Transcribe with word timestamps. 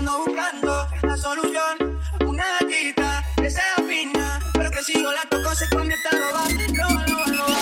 ando 0.00 0.24
buscando 0.24 0.88
la 1.02 1.16
solución. 1.16 1.98
Una 2.26 2.44
gatita 2.60 3.22
que 3.36 3.50
se 3.50 3.60
afina, 3.76 4.40
pero 4.54 4.70
que 4.70 4.82
si 4.82 4.94
yo 4.94 5.12
la 5.12 5.22
toco 5.28 5.54
se 5.54 5.68
convierte 5.68 6.08
a 6.08 6.12
robar. 6.12 6.50
Roba, 6.78 7.04
roba, 7.06 7.24
roba. 7.26 7.58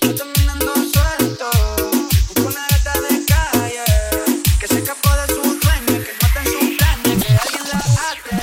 Yo 0.00 0.14
también 0.14 0.48
suelto, 0.94 1.50
busco 2.28 2.48
una 2.48 2.66
gata 2.70 2.92
de 3.06 3.24
calle, 3.26 3.84
que 4.60 4.66
se 4.66 4.78
escapó 4.78 5.10
de 5.20 5.26
su 5.34 5.42
dueño, 5.42 5.96
que 6.06 6.12
mata 6.22 6.40
en 6.40 6.46
su 6.52 6.58
plan, 6.78 6.98
que 7.02 7.10
alguien 7.44 7.64
la 7.72 7.78
ate. 8.10 8.36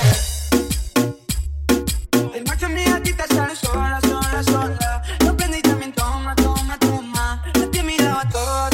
De 2.33 2.39
noche 2.41 2.67
mi 2.67 2.83
gatita 2.83 3.25
sale 3.27 3.55
sola, 3.55 3.99
sola, 4.01 4.43
sola. 4.43 4.89
Yo 5.25 5.35
prendí 5.35 5.61
también 5.61 5.91
toma, 5.93 6.35
toma, 6.35 6.77
toma. 6.77 7.43
La 7.55 7.65
tía 7.71 7.83
miraba 7.83 8.23
todo. 8.29 8.68